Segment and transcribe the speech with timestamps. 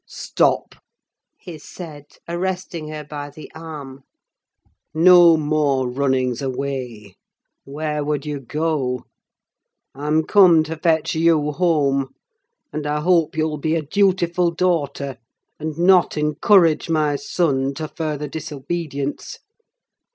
[0.07, 0.73] "Stop!"
[1.37, 4.01] he said, arresting her by the arm.
[4.95, 7.17] "No more runnings away!
[7.65, 9.05] Where would you go?
[9.93, 12.15] I'm come to fetch you home;
[12.73, 15.17] and I hope you'll be a dutiful daughter
[15.59, 19.37] and not encourage my son to further disobedience.